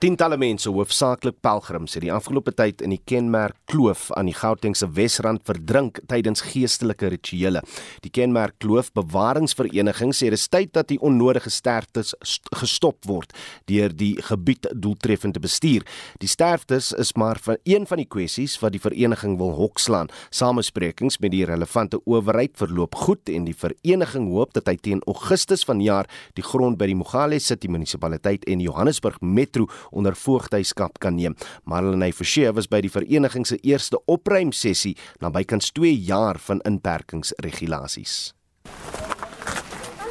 [0.00, 4.86] Tientalle mense, hoofsaaklik pelgrims, het die afgelope tyd in die Kenmerk Kloof aan die Gautengse
[4.96, 7.60] Wesrand verdrink tydens geestelike rituele.
[8.00, 12.14] Die Kenmerk Kloof Bewaringsvereniging sê dit is tyd dat die onnodige sterftes
[12.62, 13.34] gestop word
[13.68, 15.84] deur die gebied doeltreffend te bestuur.
[16.24, 20.08] Die sterftes is maar van een van die kwessies wat die vereniging wil hokslaan.
[20.32, 25.68] Samesprekings met die relevante owerheid verloop goed en die vereniging hoop dat hy teen Augustus
[25.68, 26.08] vanjaar
[26.40, 31.36] die grond by die Mogale City munisipaliteit en Johannesburg Metro onder voogdyskap kan neem.
[31.64, 36.60] Marlene Forsie was by die vereniging se eerste opruim sessie na bykans 2 jaar van
[36.64, 38.34] inperkingsregulasies.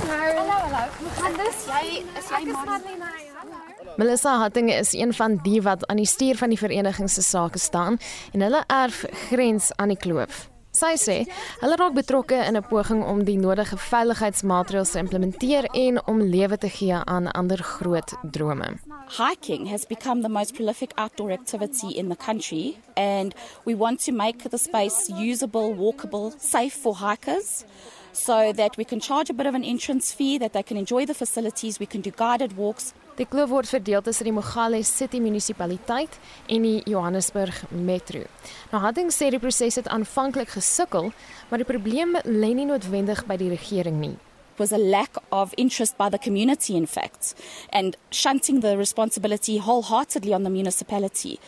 [0.08, 0.50] Marlene?
[3.98, 7.60] Melissa Hattinge is een van die wat aan die stuur van die vereniging se sake
[7.60, 7.98] staan
[8.32, 10.50] en hulle erf grens aan die kloof.
[10.80, 11.16] Sy sê
[11.60, 16.58] hulle raak betrokke in 'n poging om die nodige veiligheidsmaatreëls te implementeer en om lewe
[16.58, 18.70] te gee aan ander groot drome.
[19.18, 24.14] Hiking has become the most prolific outdoor activity in the country and we want to
[24.14, 27.66] make the space usable, walkable, safe for hikers.
[28.12, 31.06] So that we can charge a bit of an entrance fee, that they can enjoy
[31.06, 35.20] the facilities, we can do guided walks, Die kloof word verdeel tussen die Mogale City
[35.20, 36.14] munisipaliteit
[36.48, 38.22] en die Johannesburg Metro.
[38.72, 41.12] Nou Hadding sê die proses het aanvanklik gesukkel,
[41.50, 44.16] maar die probleem lê nie noodwendig by die regering nie.
[44.60, 47.34] Was a lack of interest by the community, in fact,
[47.72, 51.40] and shunting the responsibility wholeheartedly on the municipality.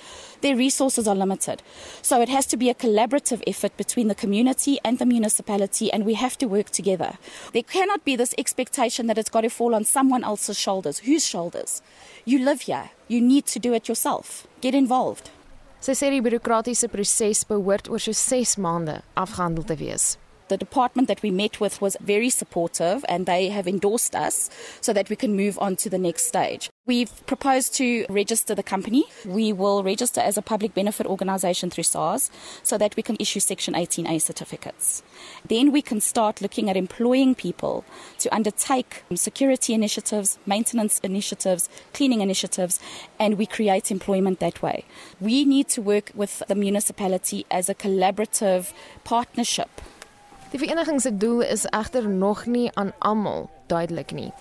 [0.41, 1.61] Their resources are limited.
[2.01, 6.05] So it has to be a collaborative effort between the community and the municipality, and
[6.05, 7.17] we have to work together.
[7.53, 10.99] There cannot be this expectation that it's got to fall on someone else's shoulders.
[10.99, 11.81] Whose shoulders?
[12.25, 12.91] You live here.
[13.07, 14.47] You need to do it yourself.
[14.61, 15.29] Get involved.
[15.81, 20.11] Sy sê die bureaukratiese proses behoort oor so 6 maande afgehandel te wees.
[20.51, 24.49] The department that we met with was very supportive and they have endorsed us
[24.81, 26.69] so that we can move on to the next stage.
[26.85, 29.05] We've proposed to register the company.
[29.25, 32.29] We will register as a public benefit organisation through SARS
[32.63, 35.03] so that we can issue Section 18A certificates.
[35.47, 37.85] Then we can start looking at employing people
[38.19, 42.77] to undertake security initiatives, maintenance initiatives, cleaning initiatives,
[43.17, 44.83] and we create employment that way.
[45.21, 48.73] We need to work with the municipality as a collaborative
[49.05, 49.69] partnership.
[50.51, 54.31] Die vereniging se doel is egter nog nie aan almal duidelik nie.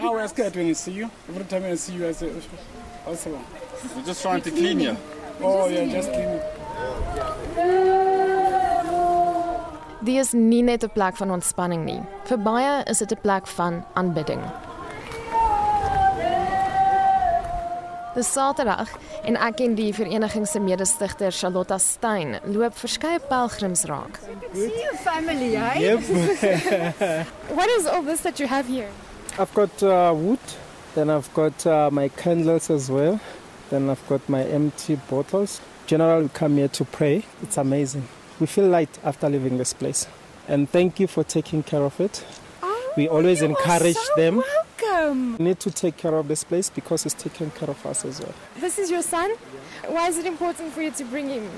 [0.00, 1.08] Oh, we're scared when we see you.
[1.28, 2.28] Every time I see you, I say,
[3.06, 4.96] also, we're just trying to clean you.
[5.40, 6.42] Oh, yeah, just clean it.
[10.04, 12.02] Dit is nie net 'n plek van ontspanning nie.
[12.24, 14.42] Vir baie is dit 'n plek van aanbidding.
[18.14, 18.92] Dis Saterdag
[19.26, 24.20] en ek en die vereniging se mede-stigter Charlotta Stein loop verskeie pelgrims raak.
[24.52, 25.80] See your family, eh?
[25.82, 27.26] Yep.
[27.58, 28.90] What is all this that you have here?
[29.36, 30.38] I've got uh, wood,
[30.94, 33.18] then I've got uh, my candles as well,
[33.70, 35.60] then I've got my empty bottles.
[35.86, 37.24] Generally, we come here to pray.
[37.42, 38.06] It's amazing.
[38.38, 40.06] We feel light after leaving this place.
[40.46, 42.24] And thank you for taking care of it.
[42.96, 44.42] We always you encourage so them.
[44.82, 45.36] Welcome.
[45.38, 48.20] We need to take care of this place because it's taking care of us as
[48.20, 48.34] well.
[48.58, 49.30] This is your son?
[49.86, 51.48] Why is it important for you to bring him?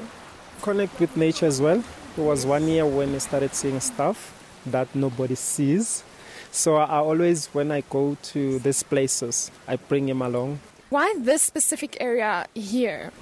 [0.62, 1.82] Connect with nature as well.
[2.16, 4.32] It was one year when I started seeing stuff
[4.66, 6.02] that nobody sees.
[6.50, 11.42] So I always, when I go to these places, I bring him along Why this
[11.42, 13.12] specific area here?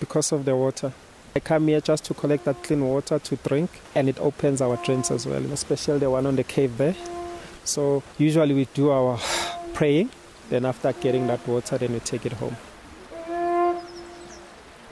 [0.00, 0.92] because of the water.
[1.34, 4.76] I come here just to collect that clean water to drink, and it opens our
[4.84, 6.94] drains as well, especially the one on the cave there.
[7.64, 9.18] So usually we do our
[9.74, 10.10] praying,
[10.50, 12.56] then after getting that water, then we take it home.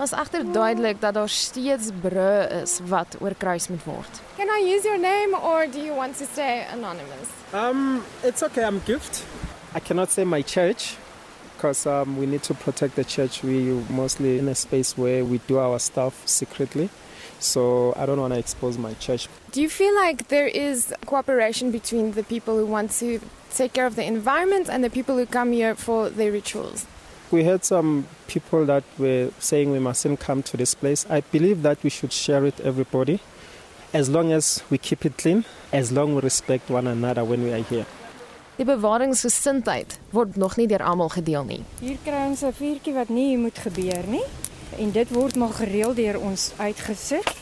[0.00, 4.20] Was egter duidelik dat daar steeds brûe is wat oorkruis moet word.
[4.36, 7.28] Can I use your name or do you want to stay anonymous?
[7.52, 8.64] Um, it's okay.
[8.64, 9.24] I'm gift.
[9.74, 10.96] I cannot say my church
[11.56, 13.42] because um, we need to protect the church.
[13.42, 16.88] We mostly in a space where we do our stuff secretly.
[17.38, 19.28] So I don't want to expose my church.
[19.52, 23.20] Do you feel like there is cooperation between the people who want to
[23.54, 26.86] take care of the environment and the people who come here for their rituals?
[27.30, 31.06] We had some people that were saying we mustn't come to this place.
[31.08, 33.20] I believe that we should share it everybody,
[33.94, 37.52] as long as we keep it clean, as long we respect one another when we
[37.52, 37.86] are here.
[38.58, 41.62] Die bewaringsgesindheid word nog nie deur almal gedeel nie.
[41.80, 44.26] Hier kry ons 'n vuurtjie wat nie moet gebeur nie
[44.78, 47.38] en dit word maar gereeld deur ons uitgesit.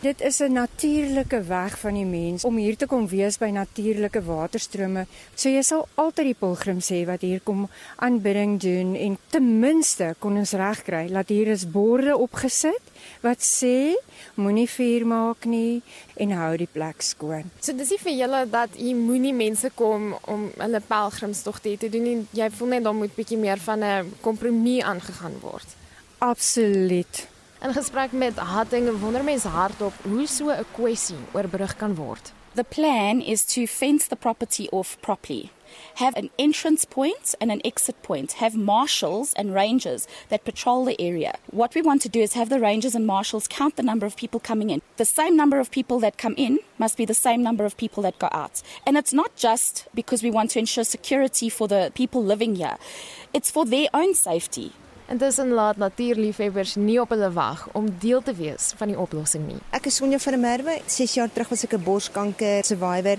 [0.00, 4.22] Dit is 'n natuurlike weg van die mens om hier te kom wees by natuurlike
[4.22, 5.06] waterstrome.
[5.34, 10.14] So jy sal altyd die pilgrims hê wat hier kom aanbidding doen en ten minste
[10.18, 12.82] kon ons regkry dat hier is borde opgesit
[13.20, 13.92] wat sê
[14.34, 15.82] moenie vuur maak nie
[16.16, 17.50] en hou die plek skoon.
[17.60, 22.02] So dis nie vir julle dat hier moenie mense kom om hulle pelgrimstogte te doen
[22.02, 22.26] nie.
[22.30, 25.79] Jy voel net daar moet bietjie meer van 'n kompromie aangegaan word.
[26.20, 27.28] Absoluut.
[27.62, 32.32] In gesprek met Hatting wonder mense hardop hoe so 'n kwessie oorbrug kan word.
[32.54, 35.50] The plan is to fence the property off properly.
[35.94, 38.32] Have an entrance point and an exit point.
[38.32, 41.32] Have marshals and rangers that patrol the area.
[41.52, 44.16] What we want to do is have the rangers and marshals count the number of
[44.16, 44.82] people coming in.
[44.96, 48.02] The same number of people that come in must be the same number of people
[48.02, 48.62] that go out.
[48.84, 52.76] And it's not just because we want to ensure security for the people living here,
[53.32, 54.72] it's for their own safety.
[55.10, 59.56] Intussen laat natuurliefhebbers nie op hulle wag om deel te wees van die oplossing nie.
[59.74, 60.76] Ek is Sonja van der Merwe.
[60.86, 63.18] 6 jaar terug was ek 'n borskanker survivor.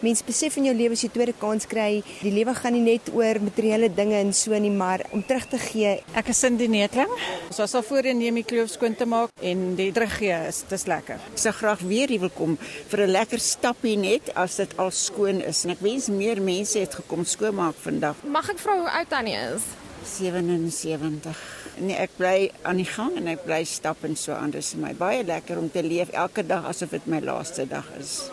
[0.00, 3.10] Mens besef in jou lewe as jy tweede kans kry, die lewe gaan nie net
[3.14, 6.02] oor materiële dinge en so nie, maar om terug te gee.
[6.14, 7.10] Ek is Cindy Netling.
[7.48, 10.86] Ons was al voorheen neem die kloof skoon te maak en die teruggee is dis
[10.86, 11.18] lekker.
[11.32, 12.56] Ek sou graag weer hier wil kom
[12.88, 16.78] vir 'n lekker stappie net as dit al skoon is en ek wens meer mense
[16.78, 18.14] het gekom skoonmaak vandag.
[18.22, 19.62] Mag ek vra hoe oud Tannie is?
[20.06, 21.38] 77.
[21.80, 24.52] Nee, ek bly aan die gang en ek bly stap en so aan.
[24.52, 27.66] Dit is vir my baie lekker om te leef elke dag asof dit my laaste
[27.70, 28.30] dag is.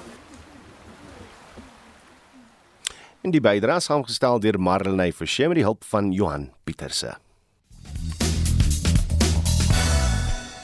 [3.23, 7.17] En die bydrae saamgestel deur Marlenae Forsie met die hulp van Johan Pieterse.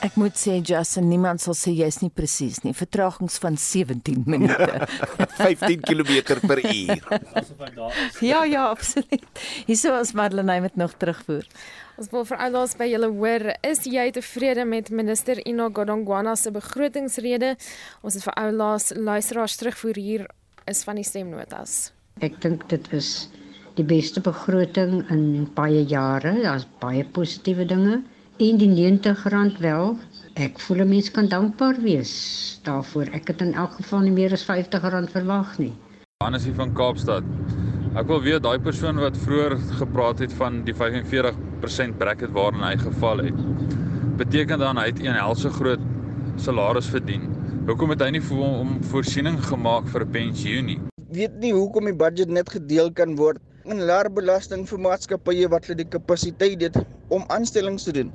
[0.06, 2.76] Ek moet sê Justin, niemand sal sê jy's nie presies nie.
[2.78, 4.86] Vertragings van 17 minute.
[5.40, 7.02] 15 km per uur.
[8.22, 9.42] ja, ja, absoluut.
[9.66, 11.48] Hierso is Marlenae met nog terugvoer.
[11.98, 16.52] Ons wil vir oulaas by julle hoor, is jy tevrede met minister Ino Godongwana se
[16.54, 17.56] begrotingsrede?
[18.06, 20.28] Ons het vir oulaas luisteraars terugvoer hier
[20.70, 21.94] is van die stemnotas.
[22.22, 23.30] Ek dink dit was
[23.80, 26.36] die beste begroting in baie jare.
[26.44, 28.04] Daar's baie positiewe dinge.
[28.38, 29.94] En die 90 rand wel
[30.36, 33.08] Ek voel 'n mens kan dankbaar wees daarvoor.
[33.16, 35.72] Ek het in elk geval nie meer as R50 verwag nie.
[36.24, 37.24] Hannes hier van Kaapstad.
[37.96, 42.76] Ek wil weet daai persoon wat vroeër gepraat het van die 45% bracket waarin hy
[42.78, 43.40] geval het.
[44.18, 45.80] Beteken dan hy het 'n helse groot
[46.36, 47.32] salaris verdien.
[47.68, 50.80] Hoekom het hy nie vir hom voorsiening gemaak vir 'n pensioen nie?
[51.10, 53.40] Weet nie hoekom die budget net gedeel kan word
[53.72, 56.78] in laer belasting vir maatskappye wat hulle die kapasiteit het
[57.10, 58.14] om aanstellings te doen.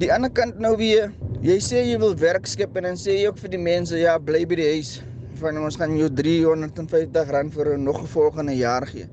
[0.00, 1.12] Die ander kant nou weer,
[1.44, 4.16] jy sê jy wil werk skep en dan sê jy ook vir die mense ja,
[4.18, 4.98] bly by die huis
[5.40, 9.08] van ons gaan jou R350 vir nog 'n volgende jaar gee.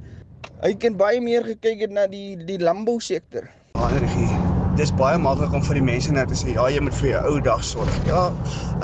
[0.63, 3.49] Hy kan baie meer gekyk het na die die landbousektor.
[3.75, 4.36] Energie.
[4.77, 7.21] Dis baie maklik om vir die mense net te sê ja, jy moet vir jou
[7.31, 7.95] ou dag sorg.
[8.05, 8.27] Ja,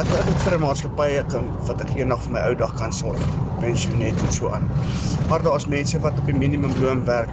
[0.02, 2.92] ek wil ook vir 'n maatskappy kan wat ek eendag vir my ou dag kan
[2.92, 3.22] sorg.
[3.62, 4.66] Pensionet en so aan.
[5.30, 7.30] Maar daar's mense wat op die minimumloon werk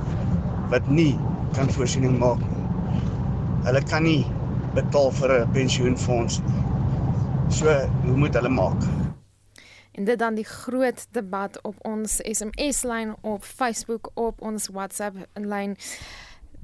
[0.69, 1.17] wat nie
[1.57, 2.65] kan voorsiening maak nie.
[3.65, 4.27] Hulle kan nie
[4.75, 6.41] betaal vir 'n pensioenfonds.
[7.49, 7.67] So,
[8.05, 8.83] hoe moet hulle maak?
[9.93, 15.77] En dit dan die groot debat op ons SMS-lyn op Facebook op ons WhatsApp-lyn.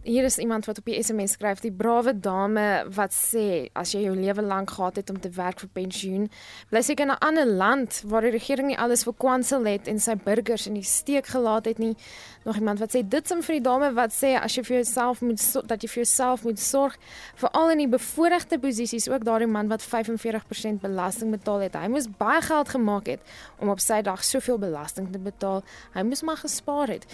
[0.06, 4.04] Hier is iemand wat op die SMS skryf, die brawe dame wat sê as jy
[4.04, 6.28] jou lewe lank gehad het om te werk vir pensioen,
[6.70, 9.98] bly seker in 'n ander land waar die regering nie alles vir kwansel het en
[9.98, 11.96] sy burgers in die steek gelaat het nie.
[12.44, 15.22] Nog iemand wat sê dit sim vir die dame wat sê as jy vir jouself
[15.22, 16.96] moet dat jy vir jouself moet sorg,
[17.34, 21.74] veral in die bevoordeelde posisies, ook daardie man wat 45% belasting betaal het.
[21.74, 23.20] Hy moes baie geld gemaak het
[23.58, 25.64] om op sy dag soveel belasting te betaal.
[25.94, 27.06] Hy moes maar gespaar het.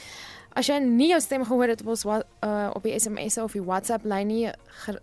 [0.52, 3.62] As jy nie jou stem gehoor het op ons uh, op die SMS of die
[3.64, 4.50] WhatsApp lyn nie,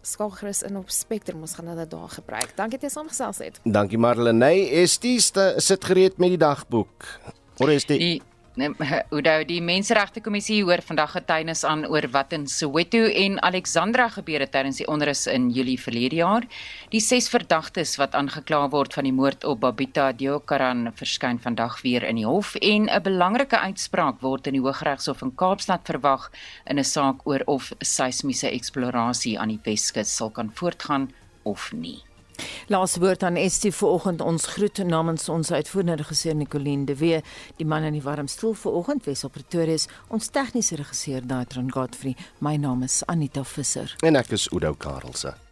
[0.05, 2.53] skakel gerus in op Spectrum ons gaan hulle daar gebruik.
[2.57, 3.61] Dankie dat jy saamgesels het.
[3.65, 4.51] Dankie Marlene.
[4.83, 7.07] Estie sit gereed met die dagboek.
[7.57, 7.97] Hoor Estie.
[7.97, 8.21] Die
[9.13, 14.43] Oudo die Menseregte Kommissie hoor vandag getuienis aan oor wat in Soweto en Alexandra gebeur
[14.43, 16.47] het tydens die onrus in Julie verlede jaar.
[16.91, 22.03] Die ses verdagtes wat aangekla word van die moord op Babita Deokaran verskyn vandag weer
[22.03, 26.29] in die hof en 'n belangrike uitspraak word in die Hooggeregshof in Kaapstad verwag
[26.65, 31.11] in 'n saak oor of seismiese eksplorasie aan die Weskus sal kan voortgaan
[31.43, 32.08] of nie.
[32.67, 37.21] Laas woord aan Estie vanoggend ons groet namens ons uitvoerende regisseur Nicoline de Wee,
[37.57, 39.77] die man in die warm stoel vanoggend Wesop Pretoria,
[40.07, 42.15] ons tegniese regisseur Daitron Godfrey.
[42.39, 45.48] My naam is Anita Visser en ek is Udo Karlse.